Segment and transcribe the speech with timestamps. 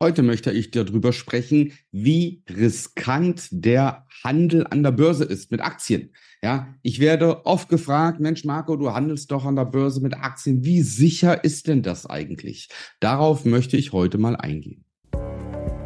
[0.00, 6.12] Heute möchte ich darüber sprechen, wie riskant der Handel an der Börse ist mit Aktien.
[6.40, 10.64] Ja, ich werde oft gefragt, Mensch, Marco, du handelst doch an der Börse mit Aktien.
[10.64, 12.68] Wie sicher ist denn das eigentlich?
[13.00, 14.84] Darauf möchte ich heute mal eingehen.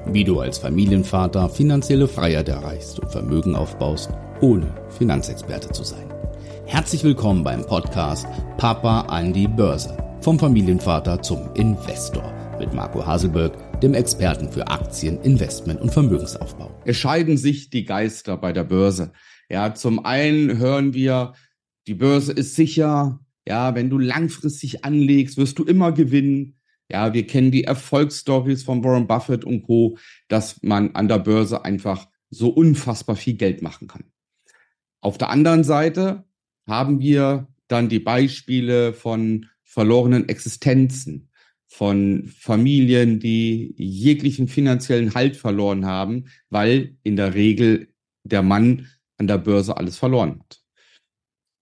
[0.04, 4.10] Wie du als Familienvater finanzielle Freiheit erreichst und Vermögen aufbaust,
[4.42, 6.12] ohne Finanzexperte zu sein.
[6.66, 8.26] Herzlich willkommen beim Podcast
[8.58, 9.96] Papa an die Börse.
[10.20, 16.70] Vom Familienvater zum Investor mit Marco Haselberg, dem Experten für Aktien, Investment und Vermögensaufbau.
[16.84, 19.12] Es scheiden sich die Geister bei der Börse.
[19.48, 21.34] Ja, zum einen hören wir,
[21.88, 23.18] die Börse ist sicher.
[23.46, 26.60] Ja, wenn du langfristig anlegst, wirst du immer gewinnen.
[26.88, 31.64] Ja, wir kennen die Erfolgsstories von Warren Buffett und Co., dass man an der Börse
[31.64, 34.04] einfach so unfassbar viel Geld machen kann.
[35.00, 36.24] Auf der anderen Seite
[36.68, 41.30] haben wir dann die Beispiele von verlorenen Existenzen,
[41.72, 47.88] von Familien, die jeglichen finanziellen Halt verloren haben, weil in der Regel
[48.24, 50.60] der Mann an der Börse alles verloren hat.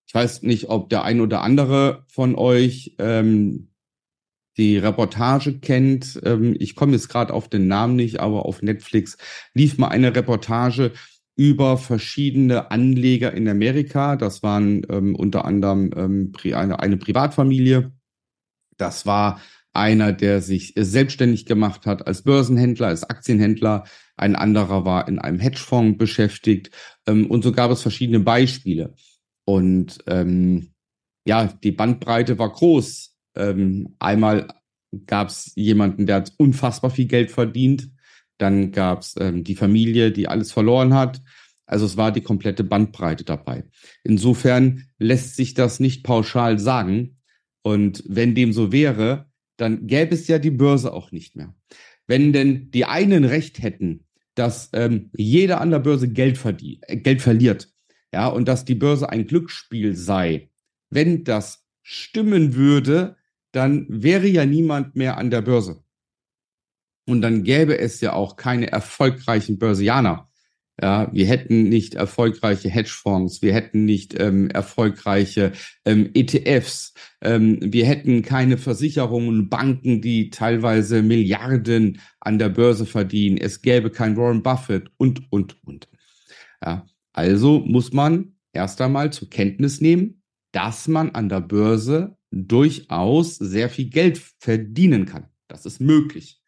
[0.08, 3.70] Ich weiß nicht, ob der ein oder andere von euch ähm,
[4.56, 6.20] die Reportage kennt.
[6.24, 9.16] Ähm, ich komme jetzt gerade auf den Namen nicht, aber auf Netflix
[9.54, 10.90] lief mal eine Reportage
[11.36, 14.16] über verschiedene Anleger in Amerika.
[14.16, 17.92] Das waren ähm, unter anderem ähm, eine, eine Privatfamilie.
[18.76, 19.40] Das war
[19.72, 23.84] einer, der sich selbstständig gemacht hat als Börsenhändler, als Aktienhändler.
[24.16, 26.70] Ein anderer war in einem Hedgefonds beschäftigt.
[27.06, 28.94] Ähm, und so gab es verschiedene Beispiele.
[29.44, 30.72] Und ähm,
[31.26, 33.16] ja, die Bandbreite war groß.
[33.36, 34.48] Ähm, einmal
[35.06, 37.90] gab es jemanden, der hat unfassbar viel Geld verdient.
[38.38, 41.20] Dann gab es ähm, die Familie, die alles verloren hat.
[41.66, 43.64] Also es war die komplette Bandbreite dabei.
[44.02, 47.18] Insofern lässt sich das nicht pauschal sagen.
[47.62, 49.29] Und wenn dem so wäre,
[49.60, 51.54] dann gäbe es ja die Börse auch nicht mehr.
[52.06, 56.96] Wenn denn die einen recht hätten, dass ähm, jeder an der Börse Geld, verdient, äh,
[56.96, 57.72] Geld verliert,
[58.12, 60.50] ja, und dass die Börse ein Glücksspiel sei,
[60.88, 63.16] wenn das stimmen würde,
[63.52, 65.82] dann wäre ja niemand mehr an der Börse.
[67.06, 70.29] Und dann gäbe es ja auch keine erfolgreichen Börsianer.
[70.82, 75.52] Ja, wir hätten nicht erfolgreiche Hedgefonds, wir hätten nicht ähm, erfolgreiche
[75.84, 83.36] ähm, ETFs, ähm, wir hätten keine Versicherungen, Banken, die teilweise Milliarden an der Börse verdienen.
[83.36, 85.88] Es gäbe kein Warren Buffett und, und, und.
[86.64, 93.36] Ja, also muss man erst einmal zur Kenntnis nehmen, dass man an der Börse durchaus
[93.36, 95.26] sehr viel Geld verdienen kann.
[95.46, 96.40] Das ist möglich.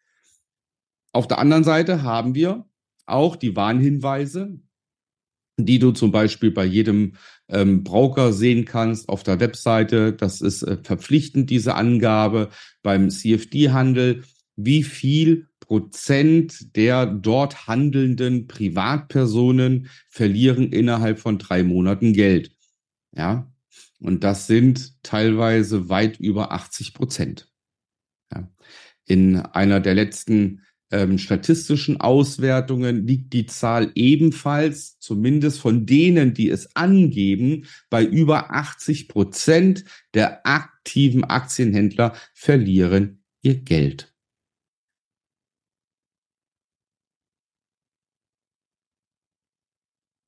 [1.11, 2.65] Auf der anderen Seite haben wir
[3.05, 4.59] auch die Warnhinweise,
[5.57, 7.13] die du zum Beispiel bei jedem
[7.47, 10.13] ähm, Broker sehen kannst auf der Webseite.
[10.13, 12.49] Das ist äh, verpflichtend, diese Angabe
[12.81, 14.23] beim CFD-Handel,
[14.55, 22.51] wie viel Prozent der dort handelnden Privatpersonen verlieren innerhalb von drei Monaten Geld.
[23.15, 23.51] Ja,
[23.99, 27.49] und das sind teilweise weit über 80 Prozent.
[28.33, 28.51] Ja.
[29.05, 30.61] In einer der letzten
[30.93, 38.51] ähm, statistischen Auswertungen liegt die Zahl ebenfalls, zumindest von denen, die es angeben, bei über
[38.51, 44.13] 80 Prozent der aktiven Aktienhändler verlieren ihr Geld.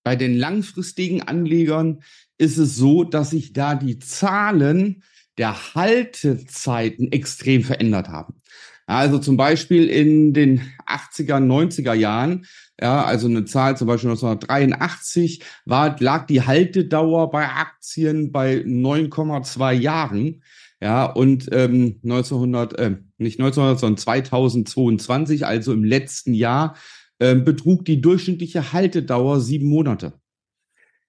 [0.04, 2.02] Bei den langfristigen Anlegern
[2.38, 5.04] ist es so, dass sich da die Zahlen
[5.38, 8.42] der Haltezeiten extrem verändert haben.
[8.88, 12.46] Also zum Beispiel in den 80er, 90er Jahren,
[12.80, 19.74] ja, also eine Zahl zum Beispiel 1983, war, lag die Haltedauer bei Aktien bei 9,2
[19.74, 20.44] Jahren.
[20.82, 26.76] Ja, und ähm, 1900, äh, nicht 1900, sondern 2022, also im letzten Jahr,
[27.18, 30.14] äh, betrug die durchschnittliche Haltedauer sieben Monate.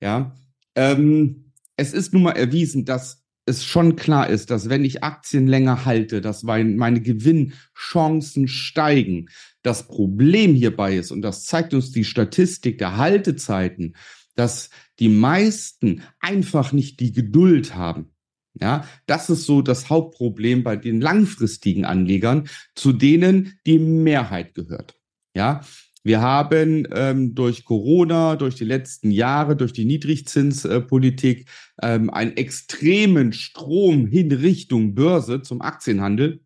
[0.00, 0.34] Ja,
[0.76, 5.46] ähm, es ist nun mal erwiesen, dass es schon klar ist, dass wenn ich Aktien
[5.46, 9.28] länger halte, dass meine Gewinnchancen steigen.
[9.62, 13.96] Das Problem hierbei ist, und das zeigt uns die Statistik der Haltezeiten,
[14.34, 18.12] dass die meisten einfach nicht die Geduld haben.
[18.60, 24.98] Ja, das ist so das Hauptproblem bei den langfristigen Anlegern, zu denen die Mehrheit gehört.
[25.34, 25.60] Ja,
[26.06, 31.48] wir haben ähm, durch Corona, durch die letzten Jahre, durch die Niedrigzinspolitik
[31.82, 36.42] ähm, einen extremen Strom hin Richtung Börse zum Aktienhandel.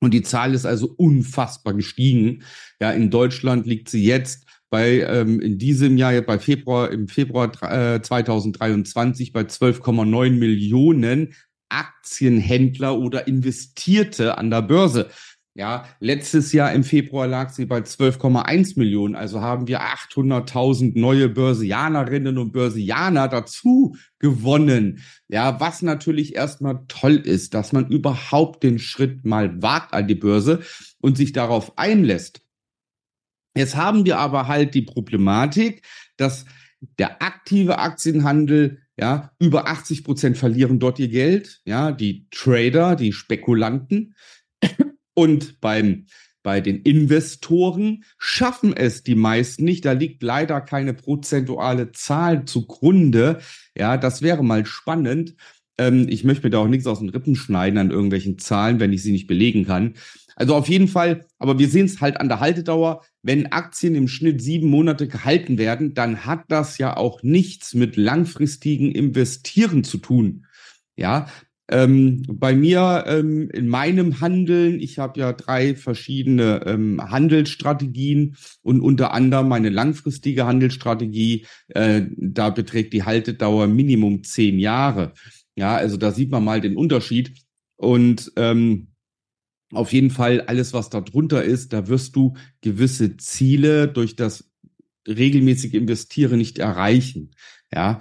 [0.00, 2.44] Und die Zahl ist also unfassbar gestiegen.
[2.80, 7.50] Ja, in Deutschland liegt sie jetzt bei ähm, in diesem Jahr bei Februar im Februar
[7.62, 11.34] äh, 2023 bei 12,9 Millionen
[11.68, 15.10] Aktienhändler oder Investierte an der Börse.
[15.56, 19.14] Ja, letztes Jahr im Februar lag sie bei 12,1 Millionen.
[19.14, 25.00] Also haben wir 800.000 neue Börsianerinnen und Börsianer dazu gewonnen.
[25.28, 30.16] Ja, was natürlich erstmal toll ist, dass man überhaupt den Schritt mal wagt an die
[30.16, 30.60] Börse
[31.00, 32.40] und sich darauf einlässt.
[33.56, 35.86] Jetzt haben wir aber halt die Problematik,
[36.16, 36.46] dass
[36.98, 41.62] der aktive Aktienhandel ja, über 80 Prozent verlieren dort ihr Geld.
[41.64, 44.16] Ja, die Trader, die Spekulanten.
[45.14, 46.06] Und beim,
[46.42, 49.84] bei den Investoren schaffen es die meisten nicht.
[49.84, 53.40] Da liegt leider keine prozentuale Zahl zugrunde.
[53.76, 55.36] Ja, das wäre mal spannend.
[55.78, 58.92] Ähm, ich möchte mir da auch nichts aus den Rippen schneiden an irgendwelchen Zahlen, wenn
[58.92, 59.94] ich sie nicht belegen kann.
[60.36, 63.02] Also auf jeden Fall, aber wir sehen es halt an der Haltedauer.
[63.22, 67.96] Wenn Aktien im Schnitt sieben Monate gehalten werden, dann hat das ja auch nichts mit
[67.96, 70.46] langfristigen Investieren zu tun.
[70.96, 71.28] Ja,
[71.68, 78.80] ähm, bei mir ähm, in meinem Handeln, ich habe ja drei verschiedene ähm, Handelsstrategien und
[78.80, 85.14] unter anderem meine langfristige Handelsstrategie, äh, da beträgt die Haltedauer Minimum zehn Jahre.
[85.56, 87.32] Ja, also da sieht man mal den Unterschied.
[87.76, 88.88] Und ähm,
[89.72, 94.50] auf jeden Fall alles, was da drunter ist, da wirst du gewisse Ziele durch das
[95.08, 97.32] regelmäßige Investieren nicht erreichen.
[97.72, 97.98] Ja,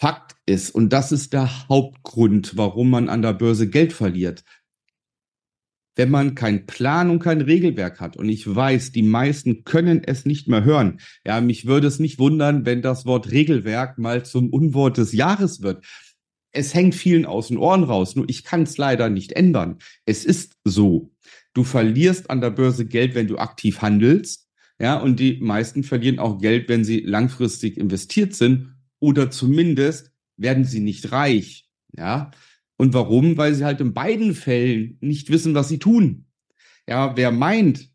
[0.00, 4.44] Fakt ist, und das ist der Hauptgrund, warum man an der Börse Geld verliert,
[5.96, 8.16] wenn man keinen Plan und kein Regelwerk hat.
[8.16, 11.00] Und ich weiß, die meisten können es nicht mehr hören.
[11.26, 15.62] Ja, mich würde es nicht wundern, wenn das Wort Regelwerk mal zum Unwort des Jahres
[15.62, 15.84] wird.
[16.52, 18.14] Es hängt vielen aus den Ohren raus.
[18.14, 19.78] Nur ich kann es leider nicht ändern.
[20.06, 21.10] Es ist so.
[21.54, 24.48] Du verlierst an der Börse Geld, wenn du aktiv handelst.
[24.78, 30.64] Ja, und die meisten verlieren auch Geld, wenn sie langfristig investiert sind oder zumindest werden
[30.64, 31.68] sie nicht reich.
[31.96, 32.30] Ja.
[32.76, 33.36] Und warum?
[33.36, 36.26] Weil sie halt in beiden Fällen nicht wissen, was sie tun.
[36.86, 37.90] Ja, wer meint,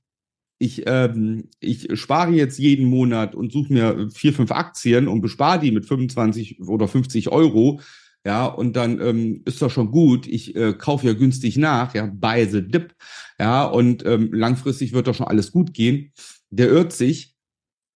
[0.59, 5.59] ich, ähm, ich spare jetzt jeden Monat und suche mir vier, fünf Aktien und bespare
[5.59, 7.81] die mit 25 oder 50 Euro,
[8.25, 10.27] ja, und dann ähm, ist das schon gut.
[10.27, 12.95] Ich äh, kaufe ja günstig nach, ja, buy the dip,
[13.37, 16.13] ja, und ähm, langfristig wird doch schon alles gut gehen.
[16.49, 17.35] Der irrt sich,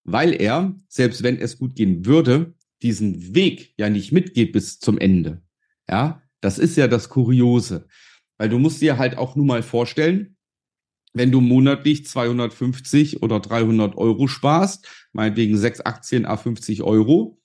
[0.04, 4.98] weil er, selbst wenn es gut gehen würde, diesen Weg ja nicht mitgeht bis zum
[4.98, 5.42] Ende.
[5.90, 7.88] Ja, das ist ja das Kuriose.
[8.38, 10.38] Weil du musst dir halt auch nur mal vorstellen,
[11.14, 17.42] wenn du monatlich 250 oder 300 Euro sparst, meinetwegen sechs Aktien a 50 Euro,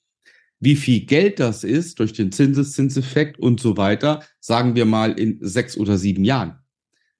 [0.59, 5.39] wie viel Geld das ist durch den Zinseszinseffekt und so weiter, sagen wir mal in
[5.41, 6.59] sechs oder sieben Jahren.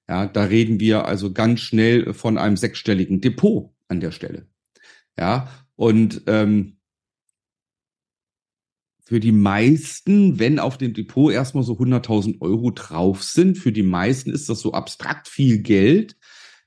[0.08, 4.46] Ja, da reden wir also ganz schnell von einem sechsstelligen Depot an der Stelle.
[5.18, 6.73] Ja, und ähm,
[9.04, 13.82] für die meisten, wenn auf dem Depot erstmal so 100.000 Euro drauf sind, für die
[13.82, 16.16] meisten ist das so abstrakt viel Geld,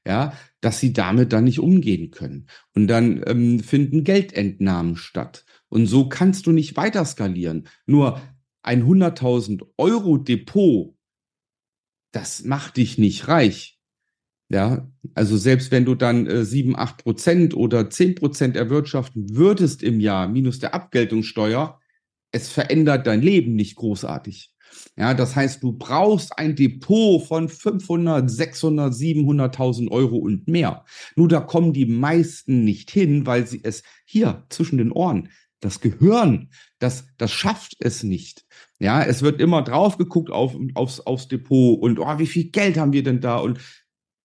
[0.06, 2.48] ja, dass sie damit dann nicht umgehen können.
[2.74, 5.46] Und dann ähm, finden Geldentnahmen statt.
[5.68, 7.68] Und so kannst du nicht weiter skalieren.
[7.88, 8.22] Nur
[8.62, 10.96] ein 100.000 Euro Depot,
[12.12, 13.80] das macht dich nicht reich.
[14.50, 19.84] Ja, also selbst wenn du dann äh, 7, 8 Prozent oder 10 Prozent erwirtschaften würdest
[19.84, 21.77] im Jahr minus der Abgeltungssteuer,
[22.32, 24.52] es verändert dein Leben nicht großartig.
[24.98, 30.86] Ja, das heißt, du brauchst ein Depot von 500, 600, 700.000 Euro und mehr.
[31.16, 35.30] Nur da kommen die meisten nicht hin, weil sie es hier zwischen den Ohren,
[35.60, 38.46] das Gehirn, das, das schafft es nicht.
[38.80, 42.78] Ja, es wird immer drauf geguckt auf, aufs, aufs Depot und oh, wie viel Geld
[42.78, 43.60] haben wir denn da und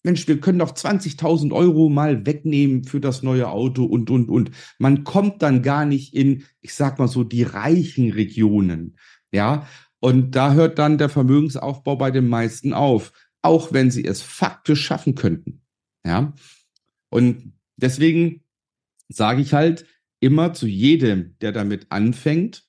[0.04, 4.50] Mensch, wir können doch 20.000 Euro mal wegnehmen für das neue Auto und, und, und.
[4.78, 8.98] Man kommt dann gar nicht in, ich sag mal so, die reichen Regionen.
[9.32, 9.66] Ja,
[10.00, 14.84] und da hört dann der Vermögensaufbau bei den meisten auf, auch wenn sie es faktisch
[14.84, 15.62] schaffen könnten.
[16.04, 16.34] Ja,
[17.10, 18.42] und deswegen
[19.08, 19.86] sage ich halt
[20.20, 22.64] immer zu jedem, der damit anfängt,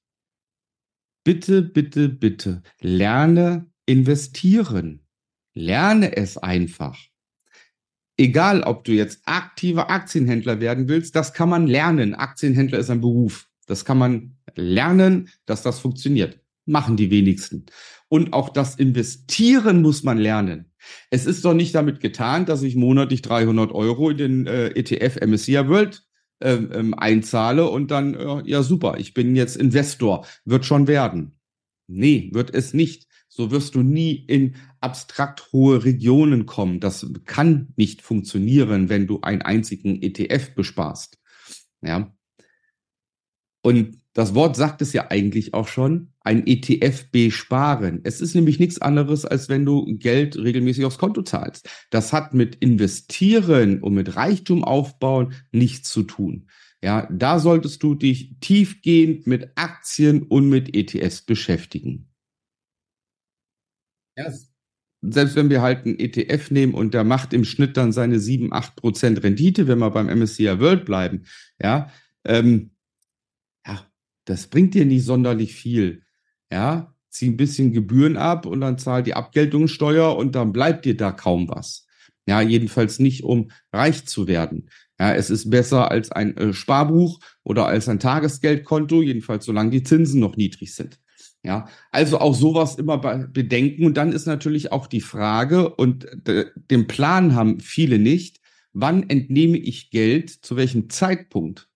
[1.24, 5.00] bitte, bitte, bitte, lerne investieren.
[5.56, 7.12] Lerne es einfach
[8.17, 12.15] egal ob du jetzt aktiver Aktienhändler werden willst, das kann man lernen.
[12.15, 13.48] Aktienhändler ist ein Beruf.
[13.67, 16.39] Das kann man lernen, dass das funktioniert.
[16.65, 17.65] Machen die wenigsten.
[18.10, 20.72] Und auch das Investieren muss man lernen.
[21.10, 25.22] Es ist doch nicht damit getan, dass ich monatlich 300 Euro in den äh, ETF
[25.25, 26.03] MSCI World
[26.39, 31.39] äh, ähm, einzahle und dann, äh, ja super, ich bin jetzt Investor, wird schon werden.
[31.88, 36.80] Nee, wird es nicht so wirst du nie in abstrakt hohe Regionen kommen.
[36.80, 41.20] Das kann nicht funktionieren, wenn du einen einzigen ETF besparst.
[41.82, 42.13] Ja.
[43.62, 48.02] Und das Wort sagt es ja eigentlich auch schon, ein ETF besparen.
[48.04, 51.68] Es ist nämlich nichts anderes, als wenn du Geld regelmäßig aufs Konto zahlst.
[51.90, 56.50] Das hat mit investieren und mit Reichtum aufbauen nichts zu tun.
[56.84, 62.10] Ja, da solltest du dich tiefgehend mit Aktien und mit ETFs beschäftigen.
[64.18, 64.32] Ja,
[65.12, 68.53] selbst wenn wir halt einen ETF nehmen und der macht im Schnitt dann seine 7,
[68.53, 71.25] 8 Prozent Rendite, wenn wir beim MSCI World bleiben,
[71.62, 71.89] ja,
[72.24, 72.72] ähm,
[73.67, 73.86] ja,
[74.25, 76.03] das bringt dir nicht sonderlich viel.
[76.51, 80.95] Ja, zieh ein bisschen Gebühren ab und dann zahl die Abgeltungssteuer und dann bleibt dir
[80.95, 81.86] da kaum was.
[82.25, 84.69] Ja, jedenfalls nicht, um reich zu werden.
[85.00, 89.83] Ja, es ist besser als ein äh, Sparbuch oder als ein Tagesgeldkonto, jedenfalls solange die
[89.83, 91.00] Zinsen noch niedrig sind.
[91.46, 93.86] Ja, also auch sowas immer bedenken.
[93.86, 98.40] Und dann ist natürlich auch die Frage, und den Plan haben viele nicht,
[98.72, 101.70] wann entnehme ich Geld, zu welchem Zeitpunkt?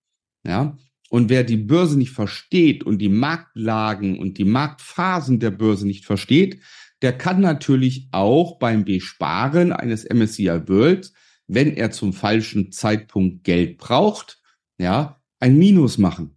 [0.44, 0.78] Ja,
[1.10, 6.04] und wer die Börse nicht versteht und die Marktlagen und die Marktphasen der Börse nicht
[6.04, 6.60] versteht,
[7.02, 11.12] der kann natürlich auch beim Besparen eines MSCI World,
[11.46, 14.42] wenn er zum falschen Zeitpunkt Geld braucht,
[14.78, 16.36] ja, ein Minus machen.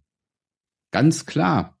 [0.90, 1.71] Ganz klar.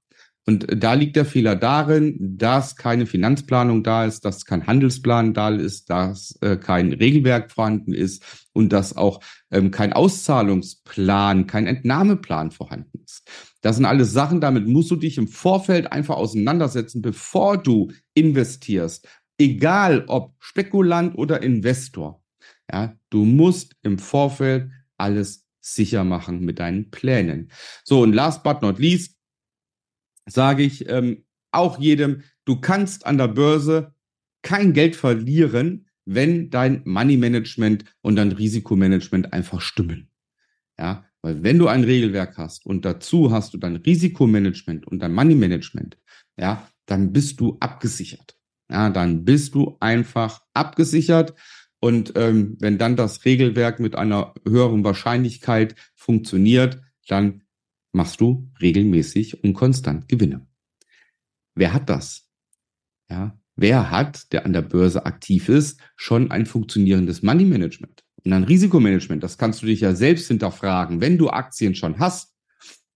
[0.44, 5.50] Und da liegt der Fehler darin, dass keine Finanzplanung da ist, dass kein Handelsplan da
[5.50, 9.20] ist, dass äh, kein Regelwerk vorhanden ist und dass auch
[9.52, 13.28] ähm, kein Auszahlungsplan, kein Entnahmeplan vorhanden ist.
[13.60, 19.06] Das sind alles Sachen, damit musst du dich im Vorfeld einfach auseinandersetzen, bevor du investierst.
[19.38, 22.20] Egal ob Spekulant oder Investor.
[22.70, 27.50] Ja, du musst im Vorfeld alles sicher machen mit deinen Plänen.
[27.84, 29.16] So, und last but not least,
[30.26, 33.94] sage ich ähm, auch jedem, du kannst an der Börse
[34.42, 40.08] kein Geld verlieren, wenn dein Money Management und dein Risikomanagement einfach stimmen.
[40.78, 45.12] Ja, weil wenn du ein Regelwerk hast und dazu hast du dein Risikomanagement und dein
[45.12, 45.96] Money Management,
[46.36, 48.36] ja, dann bist du abgesichert.
[48.70, 51.34] Ja, dann bist du einfach abgesichert.
[51.78, 57.41] Und ähm, wenn dann das Regelwerk mit einer höheren Wahrscheinlichkeit funktioniert, dann
[57.92, 60.46] machst du regelmäßig und konstant Gewinne.
[61.54, 62.28] Wer hat das?
[63.10, 68.32] Ja, wer hat, der an der Börse aktiv ist, schon ein funktionierendes Money Management und
[68.32, 69.22] ein Risikomanagement?
[69.22, 71.00] Das kannst du dich ja selbst hinterfragen.
[71.00, 72.34] Wenn du Aktien schon hast,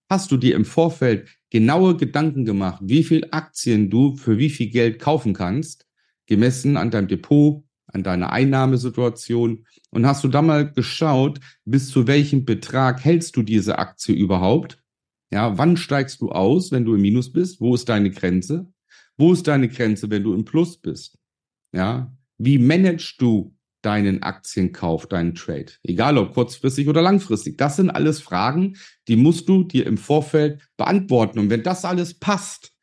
[0.09, 4.69] hast du dir im Vorfeld genaue Gedanken gemacht, wie viel Aktien du für wie viel
[4.69, 5.85] Geld kaufen kannst,
[6.25, 12.07] gemessen an deinem Depot, an deiner Einnahmesituation und hast du da mal geschaut, bis zu
[12.07, 14.83] welchem Betrag hältst du diese Aktie überhaupt
[15.31, 17.59] ja, wann steigst du aus, wenn du im Minus bist?
[17.59, 18.71] Wo ist deine Grenze?
[19.17, 21.17] Wo ist deine Grenze, wenn du im Plus bist?
[21.73, 25.73] Ja, wie managst du deinen Aktienkauf, deinen Trade?
[25.83, 27.57] Egal ob kurzfristig oder langfristig.
[27.57, 31.39] Das sind alles Fragen, die musst du dir im Vorfeld beantworten.
[31.39, 32.73] Und wenn das alles passt,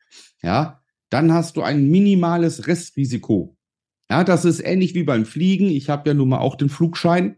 [0.42, 3.56] ja, dann hast du ein minimales Restrisiko.
[4.10, 5.68] Ja, das ist ähnlich wie beim Fliegen.
[5.68, 7.36] Ich habe ja nun mal auch den Flugschein.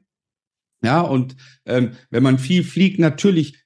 [0.83, 3.66] Ja, und ähm, wenn man viel fliegt, natürlich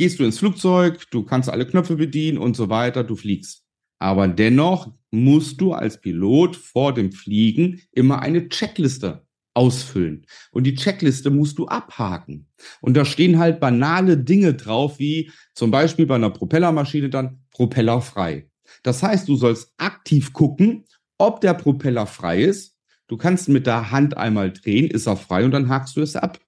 [0.00, 3.66] gehst du ins Flugzeug, du kannst alle Knöpfe bedienen und so weiter, du fliegst.
[3.98, 10.24] Aber dennoch musst du als Pilot vor dem Fliegen immer eine Checkliste ausfüllen.
[10.52, 12.48] Und die Checkliste musst du abhaken.
[12.80, 18.00] Und da stehen halt banale Dinge drauf, wie zum Beispiel bei einer Propellermaschine dann Propeller
[18.00, 18.48] frei.
[18.82, 20.86] Das heißt, du sollst aktiv gucken,
[21.18, 22.74] ob der Propeller frei ist.
[23.06, 26.16] Du kannst mit der Hand einmal drehen, ist er frei und dann hakst du es
[26.16, 26.38] ab.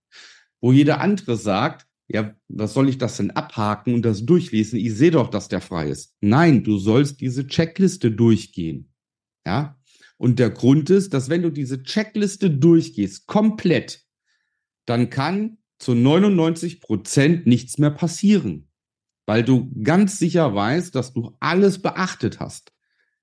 [0.63, 4.79] Wo jeder andere sagt, ja, was soll ich das denn abhaken und das durchlesen?
[4.79, 6.15] Ich sehe doch, dass der frei ist.
[6.21, 8.93] Nein, du sollst diese Checkliste durchgehen.
[9.47, 9.79] Ja?
[10.19, 14.05] Und der Grund ist, dass wenn du diese Checkliste durchgehst, komplett,
[14.85, 18.69] dann kann zu 99 Prozent nichts mehr passieren.
[19.27, 22.73] Weil du ganz sicher weißt, dass du alles beachtet hast.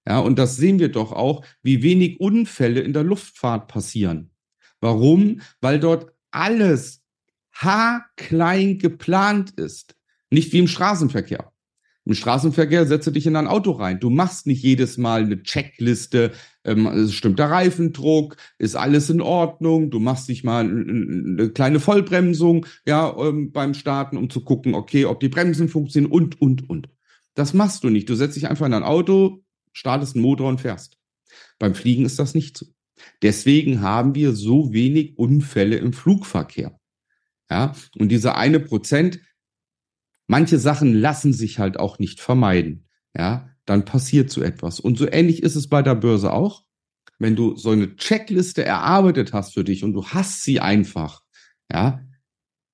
[0.08, 4.32] Ja, und das sehen wir doch auch, wie wenig Unfälle in der Luftfahrt passieren.
[4.82, 5.42] Warum?
[5.62, 7.04] Weil dort alles
[7.60, 9.96] haarklein geplant ist.
[10.32, 11.52] Nicht wie im Straßenverkehr.
[12.06, 14.00] Im Straßenverkehr setze dich in ein Auto rein.
[14.00, 16.32] Du machst nicht jedes Mal eine Checkliste,
[16.64, 22.66] ähm, stimmt der Reifendruck, ist alles in Ordnung, du machst dich mal eine kleine Vollbremsung,
[22.88, 26.90] ja, ähm, beim Starten, um zu gucken, okay, ob die Bremsen funktionieren und, und, und.
[27.36, 28.10] Das machst du nicht.
[28.10, 30.98] Du setzt dich einfach in ein Auto, startest einen Motor und fährst.
[31.60, 32.66] Beim Fliegen ist das nicht so.
[33.22, 36.79] Deswegen haben wir so wenig Unfälle im Flugverkehr.
[37.50, 39.20] Ja, und diese eine Prozent,
[40.28, 42.88] manche Sachen lassen sich halt auch nicht vermeiden.
[43.16, 44.80] Ja, dann passiert so etwas.
[44.80, 46.64] Und so ähnlich ist es bei der Börse auch.
[47.18, 51.22] Wenn du so eine Checkliste erarbeitet hast für dich und du hast sie einfach,
[51.72, 52.06] ja,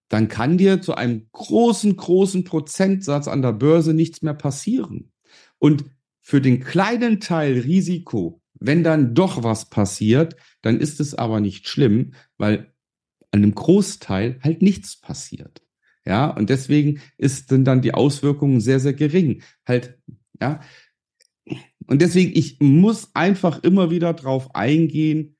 [0.10, 5.12] dann kann dir zu einem großen, großen Prozentsatz an der Börse nichts mehr passieren.
[5.58, 5.86] Und
[6.22, 11.68] für den kleinen Teil Risiko, wenn dann doch was passiert, dann ist es aber nicht
[11.68, 12.74] schlimm, weil
[13.44, 15.62] einem Großteil halt nichts passiert.
[16.06, 19.42] Ja, und deswegen ist, sind dann die Auswirkungen sehr, sehr gering.
[19.68, 19.98] Halt,
[20.40, 20.62] ja.
[21.88, 25.36] Und deswegen, ich muss einfach immer wieder drauf eingehen.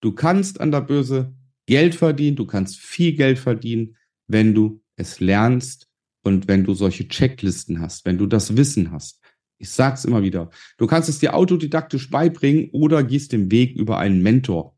[0.00, 1.34] Du kannst an der Börse
[1.66, 3.96] Geld verdienen, du kannst viel Geld verdienen,
[4.26, 5.88] wenn du es lernst
[6.22, 9.20] und wenn du solche Checklisten hast, wenn du das Wissen hast.
[9.58, 10.50] Ich sag's immer wieder.
[10.78, 14.76] Du kannst es dir autodidaktisch beibringen oder gehst den Weg über einen Mentor.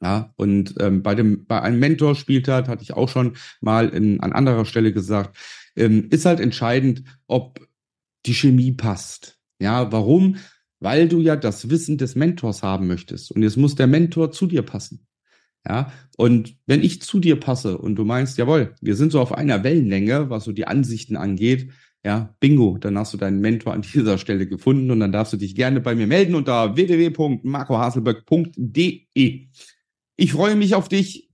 [0.00, 3.88] Ja, und ähm, bei dem, bei einem Mentor spielt hat, hatte ich auch schon mal
[3.88, 5.36] in, an anderer Stelle gesagt,
[5.74, 7.66] ähm, ist halt entscheidend, ob
[8.26, 9.38] die Chemie passt.
[9.60, 10.36] Ja, warum?
[10.78, 13.32] Weil du ja das Wissen des Mentors haben möchtest.
[13.32, 15.04] Und jetzt muss der Mentor zu dir passen.
[15.66, 19.32] Ja, und wenn ich zu dir passe und du meinst, jawohl, wir sind so auf
[19.32, 21.72] einer Wellenlänge, was so die Ansichten angeht,
[22.04, 25.36] ja, bingo, dann hast du deinen Mentor an dieser Stelle gefunden und dann darfst du
[25.36, 29.48] dich gerne bei mir melden unter www.marcohaselböck.de.
[30.20, 31.30] Ich freue mich auf dich.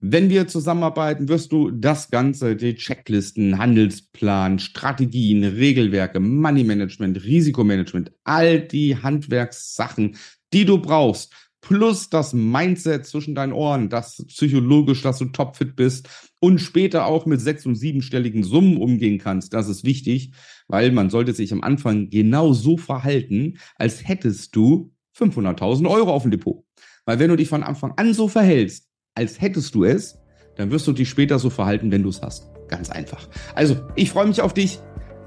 [0.00, 8.10] Wenn wir zusammenarbeiten, wirst du das Ganze, die Checklisten, Handelsplan, Strategien, Regelwerke, Money Management, Risikomanagement,
[8.24, 10.16] all die Handwerkssachen,
[10.52, 16.08] die du brauchst, plus das Mindset zwischen deinen Ohren, das psychologisch, dass du topfit bist
[16.40, 19.54] und später auch mit sechs- und siebenstelligen Summen umgehen kannst.
[19.54, 20.32] Das ist wichtig,
[20.66, 26.22] weil man sollte sich am Anfang genau so verhalten, als hättest du 500.000 Euro auf
[26.22, 26.64] dem Depot.
[27.08, 30.18] Weil wenn du dich von Anfang an so verhältst, als hättest du es,
[30.56, 32.50] dann wirst du dich später so verhalten, wenn du es hast.
[32.68, 33.26] Ganz einfach.
[33.54, 34.78] Also, ich freue mich auf dich.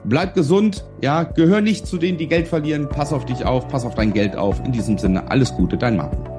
[0.03, 0.85] Bleib gesund.
[1.01, 2.88] Ja, gehör nicht zu denen, die Geld verlieren.
[2.88, 3.67] Pass auf dich auf.
[3.67, 4.63] Pass auf dein Geld auf.
[4.63, 6.30] In diesem Sinne, alles Gute, dein Marco.